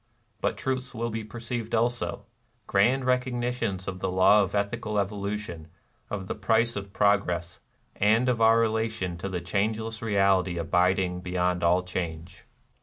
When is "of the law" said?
3.87-4.41